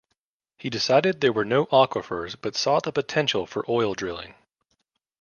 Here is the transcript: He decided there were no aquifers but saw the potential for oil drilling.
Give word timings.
He 0.57 0.71
decided 0.71 1.21
there 1.21 1.31
were 1.31 1.45
no 1.45 1.67
aquifers 1.67 2.35
but 2.35 2.55
saw 2.55 2.79
the 2.79 2.91
potential 2.91 3.45
for 3.45 3.63
oil 3.69 3.93
drilling. 3.93 4.33